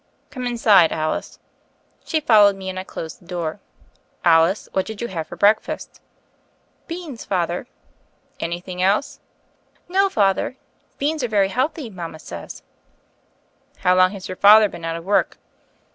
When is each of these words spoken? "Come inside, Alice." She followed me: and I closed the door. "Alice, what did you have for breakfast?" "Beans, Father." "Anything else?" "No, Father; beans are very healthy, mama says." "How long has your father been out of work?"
"Come 0.31 0.47
inside, 0.47 0.91
Alice." 0.91 1.37
She 2.03 2.21
followed 2.21 2.55
me: 2.55 2.69
and 2.71 2.79
I 2.79 2.83
closed 2.83 3.19
the 3.21 3.27
door. 3.27 3.59
"Alice, 4.25 4.67
what 4.73 4.87
did 4.87 4.99
you 4.99 5.09
have 5.09 5.27
for 5.27 5.35
breakfast?" 5.35 6.01
"Beans, 6.87 7.23
Father." 7.23 7.67
"Anything 8.39 8.81
else?" 8.81 9.19
"No, 9.87 10.09
Father; 10.09 10.57
beans 10.97 11.21
are 11.23 11.27
very 11.27 11.49
healthy, 11.49 11.91
mama 11.91 12.17
says." 12.17 12.63
"How 13.81 13.93
long 13.95 14.09
has 14.13 14.27
your 14.27 14.37
father 14.37 14.67
been 14.69 14.85
out 14.85 14.95
of 14.95 15.05
work?" 15.05 15.37